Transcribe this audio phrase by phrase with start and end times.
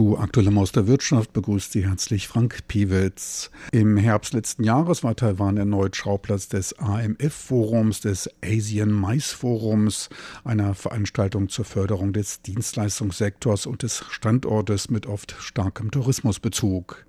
[0.00, 3.50] Zu Aktuellem aus der Wirtschaft begrüßt Sie herzlich Frank Piewitz.
[3.70, 10.08] Im Herbst letzten Jahres war Taiwan erneut Schauplatz des AMF-Forums, des Asian Mais Forums,
[10.42, 17.04] einer Veranstaltung zur Förderung des Dienstleistungssektors und des Standortes mit oft starkem Tourismusbezug.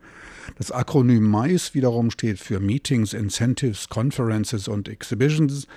[0.57, 5.67] Das Akronym MICE wiederum steht für Meetings, Incentives, Conferences und Exhibitions.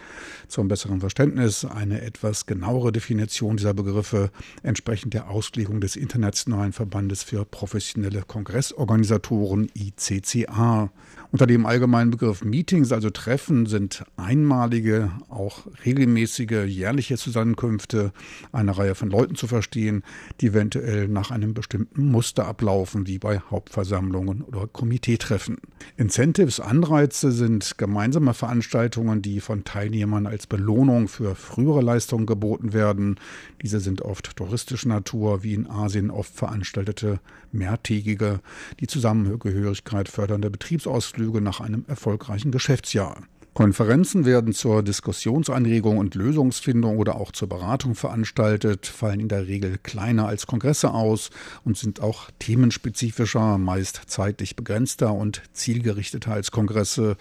[0.48, 4.30] Zum besseren Verständnis eine etwas genauere Definition dieser Begriffe
[4.62, 10.90] entsprechend der Auslegung des Internationalen Verbandes für professionelle Kongressorganisatoren ICCA.
[11.30, 18.12] Unter dem allgemeinen Begriff Meetings, also Treffen, sind einmalige, auch regelmäßige, jährliche Zusammenkünfte
[18.52, 20.04] einer Reihe von Leuten zu verstehen,
[20.40, 25.58] die eventuell nach einem bestimmten Muster ablaufen, wie bei Hauptversammlungen oder Komiteetreffen.
[25.96, 33.18] Incentives, Anreize sind gemeinsame Veranstaltungen, die von Teilnehmern als Belohnung für frühere Leistungen geboten werden.
[33.62, 37.20] Diese sind oft touristischer Natur, wie in Asien oft veranstaltete
[37.52, 38.40] mehrtägige,
[38.80, 43.22] die Zusammengehörigkeit fördernde Betriebsausflüge Ausflüge nach einem erfolgreichen Geschäftsjahr.
[43.54, 49.78] Konferenzen werden zur Diskussionsanregung und Lösungsfindung oder auch zur Beratung veranstaltet, fallen in der Regel
[49.80, 51.30] kleiner als Kongresse aus
[51.64, 57.16] und sind auch themenspezifischer, meist zeitlich begrenzter und zielgerichteter als Kongresse,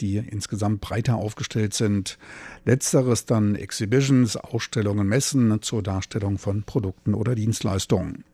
[0.00, 2.18] die insgesamt breiter aufgestellt sind.
[2.66, 8.24] Letzteres dann Exhibitions, Ausstellungen, Messen zur Darstellung von Produkten oder Dienstleistungen.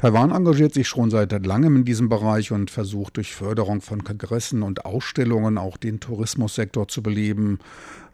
[0.00, 4.62] Taiwan engagiert sich schon seit langem in diesem Bereich und versucht durch Förderung von Kongressen
[4.62, 7.58] und Ausstellungen auch den Tourismussektor zu beleben.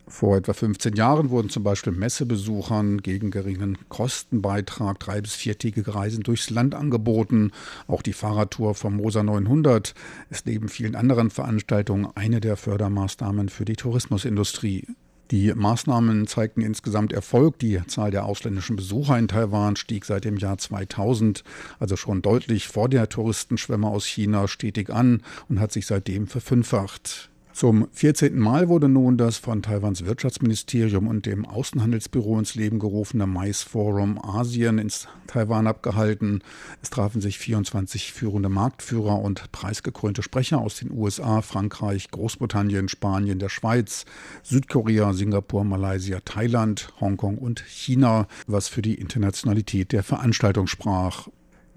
[0.09, 6.25] Vor etwa 15 Jahren wurden zum Beispiel Messebesuchern gegen geringen Kostenbeitrag drei- bis viertägige Reisen
[6.25, 7.53] durchs Land angeboten.
[7.87, 9.95] Auch die Fahrradtour vom Mosa 900
[10.29, 14.89] ist neben vielen anderen Veranstaltungen eine der Fördermaßnahmen für die Tourismusindustrie.
[15.31, 17.59] Die Maßnahmen zeigten insgesamt Erfolg.
[17.59, 21.43] Die Zahl der ausländischen Besucher in Taiwan stieg seit dem Jahr 2000,
[21.81, 27.31] also schon deutlich vor der Touristenschwemme aus China, stetig an und hat sich seitdem verfünffacht.
[27.57, 28.39] Zum 14.
[28.39, 34.23] Mal wurde nun das von Taiwans Wirtschaftsministerium und dem Außenhandelsbüro ins Leben gerufene Mais Forum
[34.23, 36.43] Asien ins Taiwan abgehalten.
[36.83, 43.39] Es trafen sich 24 führende Marktführer und preisgekrönte Sprecher aus den USA, Frankreich, Großbritannien, Spanien,
[43.39, 44.05] der Schweiz,
[44.43, 51.29] Südkorea, Singapur, Malaysia, Thailand, Hongkong und China, was für die Internationalität der Veranstaltung sprach.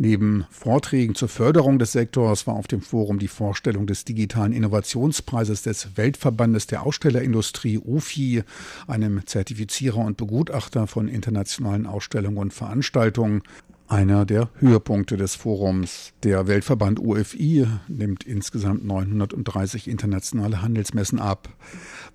[0.02, 5.64] Neben Vorträgen zur Förderung des Sektors war auf dem Forum die Vorstellung des digitalen Innovationspreises
[5.64, 8.44] des Weltverbandes der Ausstellerindustrie UFI,
[8.88, 13.42] einem Zertifizierer und Begutachter von internationalen Ausstellungen und Veranstaltungen,
[13.90, 16.14] einer der Höhepunkte des Forums.
[16.24, 21.50] Der Weltverband UFI nimmt insgesamt 930 internationale Handelsmessen ab.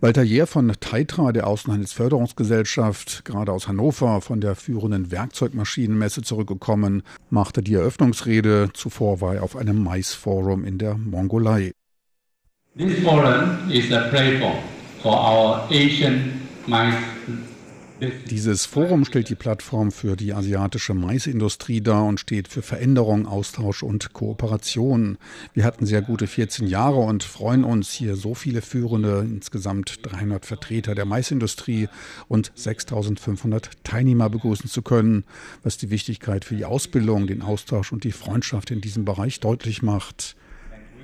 [0.00, 7.62] Walter Jähr von Taitra, der Außenhandelsförderungsgesellschaft, gerade aus Hannover von der führenden Werkzeugmaschinenmesse zurückgekommen, machte
[7.62, 8.70] die Eröffnungsrede.
[8.72, 11.72] Zuvor war er auf einem Mais-Forum in der Mongolei.
[12.76, 14.58] This forum is a platform
[15.00, 16.94] for our Asian mais
[18.30, 23.82] dieses Forum stellt die Plattform für die asiatische Maisindustrie dar und steht für Veränderung, Austausch
[23.82, 25.18] und Kooperation.
[25.52, 30.46] Wir hatten sehr gute 14 Jahre und freuen uns, hier so viele führende, insgesamt 300
[30.46, 31.88] Vertreter der Maisindustrie
[32.28, 35.24] und 6500 Teilnehmer begrüßen zu können,
[35.62, 39.82] was die Wichtigkeit für die Ausbildung, den Austausch und die Freundschaft in diesem Bereich deutlich
[39.82, 40.36] macht.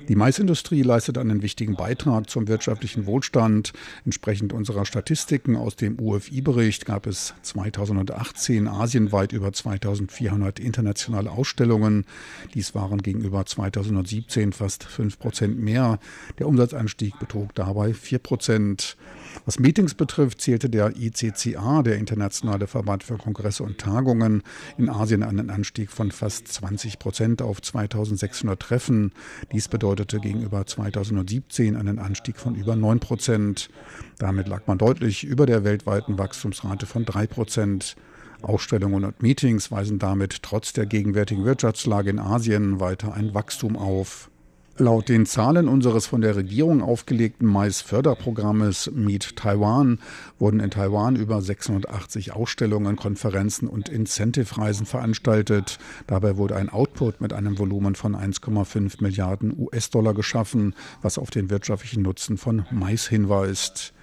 [0.07, 3.71] Die Maisindustrie leistet einen wichtigen Beitrag zum wirtschaftlichen Wohlstand.
[4.03, 12.05] Entsprechend unserer Statistiken aus dem UFI-Bericht gab es 2018 asienweit über 2400 internationale Ausstellungen.
[12.53, 15.99] Dies waren gegenüber 2017 fast 5 Prozent mehr.
[16.39, 18.97] Der Umsatzanstieg betrug dabei 4 Prozent.
[19.45, 24.43] Was Meetings betrifft, zählte der ICCA, der Internationale Verband für Kongresse und Tagungen,
[24.77, 29.11] in Asien einen Anstieg von fast 20 Prozent auf 2600 Treffen.
[29.51, 33.69] Dies bedeutete gegenüber 2017 einen Anstieg von über 9 Prozent.
[34.17, 37.95] Damit lag man deutlich über der weltweiten Wachstumsrate von 3 Prozent.
[38.41, 44.30] Ausstellungen und Meetings weisen damit trotz der gegenwärtigen Wirtschaftslage in Asien weiter ein Wachstum auf.
[44.77, 49.99] Laut den Zahlen unseres von der Regierung aufgelegten Mais-Förderprogrammes Meet Taiwan
[50.39, 55.77] wurden in Taiwan über 680 Ausstellungen, Konferenzen und Incentive-Reisen veranstaltet.
[56.07, 61.49] Dabei wurde ein Output mit einem Volumen von 1,5 Milliarden US-Dollar geschaffen, was auf den
[61.49, 63.93] wirtschaftlichen Nutzen von Mais hinweist.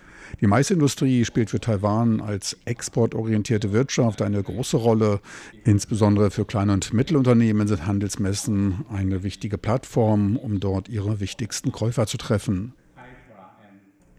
[0.40, 5.20] Die Maisindustrie spielt für Taiwan als exportorientierte Wirtschaft eine große Rolle.
[5.64, 12.06] Insbesondere für kleine und Mittelunternehmen sind Handelsmessen eine wichtige Plattform, um dort ihre wichtigsten Käufer
[12.06, 12.74] zu treffen.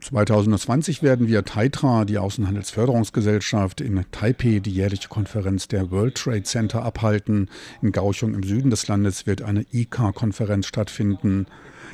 [0.02, 6.84] 2020 werden wir Taitra, die Außenhandelsförderungsgesellschaft, in Taipei die jährliche Konferenz der World Trade Center
[6.84, 7.50] abhalten.
[7.82, 11.48] In Kaohsiung im Süden des Landes wird eine ICA-Konferenz stattfinden.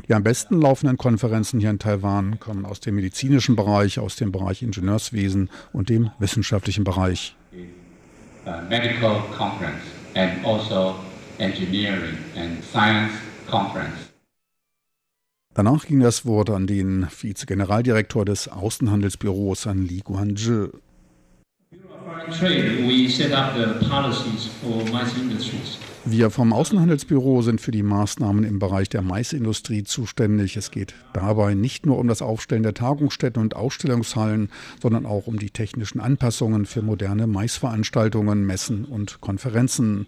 [0.07, 4.31] Die am besten laufenden Konferenzen hier in Taiwan kommen aus dem medizinischen Bereich, aus dem
[4.31, 7.35] Bereich Ingenieurswesen und dem wissenschaftlichen Bereich.
[8.69, 9.81] Medical Conference
[10.15, 10.95] and also
[11.39, 13.13] Engineering and Science
[13.49, 14.11] Conference.
[15.53, 20.67] Danach ging das Wort an den Vize-Generaldirektor des Außenhandelsbüros, an Li Guanzhi.
[22.31, 25.77] Trade, we set up the policies for mice industries.
[26.07, 30.55] Wir vom Außenhandelsbüro sind für die Maßnahmen im Bereich der Maisindustrie zuständig.
[30.55, 34.49] Es geht dabei nicht nur um das Aufstellen der Tagungsstätten und Ausstellungshallen,
[34.79, 40.05] sondern auch um die technischen Anpassungen für moderne Maisveranstaltungen, Messen und Konferenzen.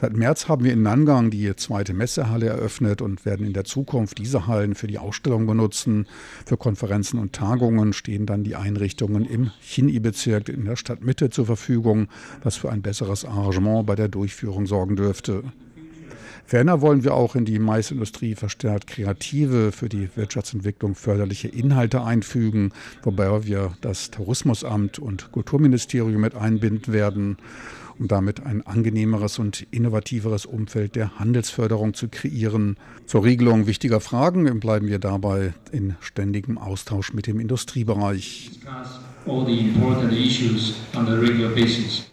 [0.00, 4.18] Seit März haben wir in Nangang die zweite Messehalle eröffnet und werden in der Zukunft
[4.18, 6.08] diese Hallen für die Ausstellung benutzen.
[6.44, 12.08] Für Konferenzen und Tagungen stehen dann die Einrichtungen im Chinyi-Bezirk in der Stadtmitte zur Verfügung,
[12.42, 15.35] was für ein besseres Arrangement bei der Durchführung sorgen dürfte.
[16.46, 22.72] Ferner wollen wir auch in die Maisindustrie verstärkt kreative, für die Wirtschaftsentwicklung förderliche Inhalte einfügen,
[23.02, 27.38] wobei wir das Tourismusamt und Kulturministerium mit einbinden werden,
[27.98, 32.76] um damit ein angenehmeres und innovativeres Umfeld der Handelsförderung zu kreieren.
[33.06, 38.52] Zur Regelung wichtiger Fragen bleiben wir dabei in ständigem Austausch mit dem Industriebereich.
[39.26, 42.06] All the important issues on a regular basis.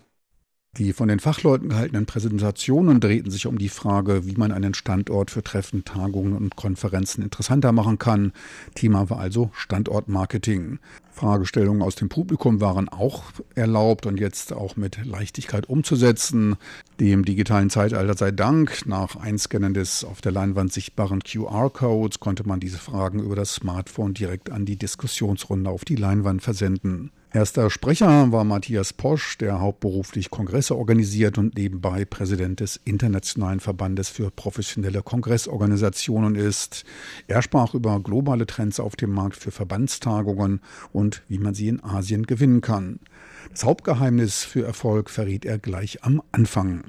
[0.77, 5.29] Die von den Fachleuten gehaltenen Präsentationen drehten sich um die Frage, wie man einen Standort
[5.29, 8.33] für Treffen, Tagungen und Konferenzen interessanter machen kann.
[8.73, 10.79] Thema war also Standortmarketing.
[11.11, 13.21] Fragestellungen aus dem Publikum waren auch
[13.53, 16.55] erlaubt und jetzt auch mit Leichtigkeit umzusetzen.
[16.99, 18.87] Dem digitalen Zeitalter sei Dank.
[18.87, 24.15] Nach Einscannen des auf der Leinwand sichtbaren QR-Codes konnte man diese Fragen über das Smartphone
[24.15, 27.11] direkt an die Diskussionsrunde auf die Leinwand versenden.
[27.35, 34.09] Erster Sprecher war Matthias Posch, der hauptberuflich Kongresse organisiert und nebenbei Präsident des Internationalen Verbandes
[34.09, 36.85] für professionelle Kongressorganisationen ist.
[37.27, 41.83] Er sprach über globale Trends auf dem Markt für Verbandstagungen und wie man sie in
[41.83, 42.99] Asien gewinnen kann.
[43.49, 46.83] Das Hauptgeheimnis für Erfolg verriet er gleich am Anfang.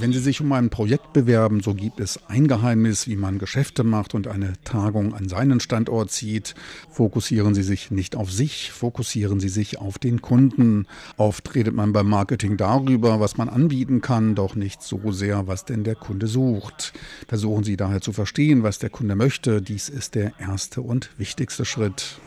[0.00, 3.84] Wenn Sie sich um ein Projekt bewerben, so gibt es ein Geheimnis, wie man Geschäfte
[3.84, 6.54] macht und eine Tagung an seinen Standort zieht.
[6.90, 10.86] Fokussieren Sie sich nicht auf sich, fokussieren Sie sich auf den Kunden.
[11.16, 15.64] Oft redet man beim Marketing darüber, was man anbieten kann, doch nicht so sehr, was
[15.64, 16.92] denn der Kunde sucht.
[17.28, 19.62] Versuchen Sie daher zu verstehen, was der Kunde möchte.
[19.62, 22.20] Dies ist der erste und wichtigste Schritt.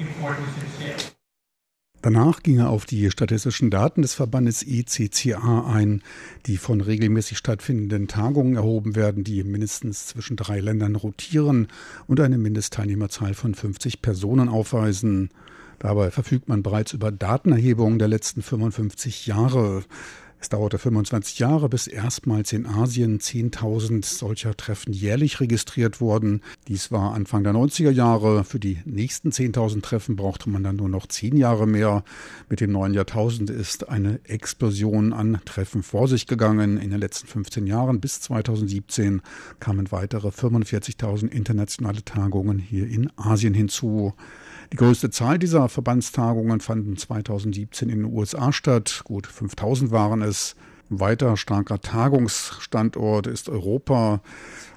[2.01, 6.03] Danach ging er auf die statistischen Daten des Verbandes ICCA ein,
[6.45, 11.67] die von regelmäßig stattfindenden Tagungen erhoben werden, die mindestens zwischen drei Ländern rotieren
[12.05, 15.29] und eine Mindestteilnehmerzahl von 50 Personen aufweisen.
[15.79, 19.83] Dabei verfügt man bereits über Datenerhebungen der letzten 55 Jahre.
[20.39, 26.41] Es dauerte 25 Jahre, bis erstmals in Asien 10.000 solcher Treffen jährlich registriert wurden.
[26.67, 28.43] Dies war Anfang der 90er Jahre.
[28.43, 32.03] Für die nächsten 10.000 Treffen brauchte man dann nur noch zehn Jahre mehr.
[32.49, 36.77] Mit dem neuen Jahrtausend ist eine Explosion an Treffen vor sich gegangen.
[36.77, 39.23] In den letzten 15 Jahren bis 2017
[39.59, 44.13] kamen weitere 45.000 internationale Tagungen hier in Asien hinzu.
[44.73, 49.01] Die größte Zahl dieser Verbandstagungen fanden 2017 in den USA statt.
[49.05, 50.55] Gut 5000 waren es.
[50.89, 54.21] Ein weiter starker Tagungsstandort ist Europa.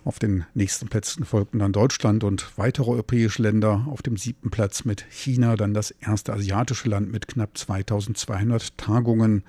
[0.05, 3.87] Auf den nächsten Plätzen folgten dann Deutschland und weitere europäische Länder.
[3.89, 9.45] Auf dem siebten Platz mit China, dann das erste asiatische Land mit knapp 2200 Tagungen.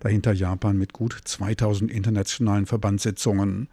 [0.00, 3.68] Dahinter Japan mit gut 2000 internationalen Verbandssitzungen.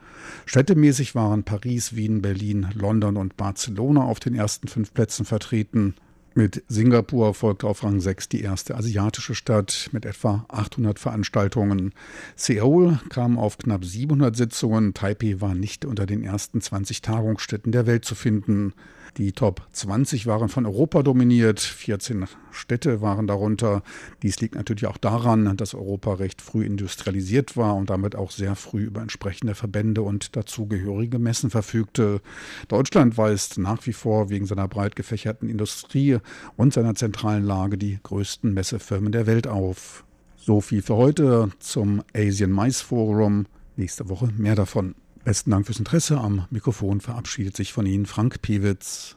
[0.45, 5.95] Städtemäßig waren Paris, Wien, Berlin, London und Barcelona auf den ersten fünf Plätzen vertreten.
[6.36, 11.93] Mit Singapur folgte auf Rang 6 die erste asiatische Stadt mit etwa 800 Veranstaltungen.
[12.36, 14.93] Seoul kam auf knapp 700 Sitzungen.
[14.93, 18.74] Taipei war nicht unter den ersten 20 Tagungsstätten der Welt zu finden.
[19.17, 23.83] Die Top 20 waren von Europa dominiert, 14 Städte waren darunter.
[24.21, 28.55] Dies liegt natürlich auch daran, dass Europa recht früh industrialisiert war und damit auch sehr
[28.55, 32.21] früh über entsprechende Verbände und dazugehörige Messen verfügte.
[32.67, 36.17] Deutschland weist nach wie vor wegen seiner breit gefächerten Industrie
[36.55, 40.03] und seiner zentralen Lage die größten Messefirmen der Welt auf.
[40.37, 43.45] So viel für heute zum Asian Mice Forum.
[43.75, 44.95] Nächste Woche mehr davon.
[45.29, 46.17] Besten Dank fürs Interesse.
[46.17, 49.15] Am Mikrofon verabschiedet sich von Ihnen Frank Piewitz.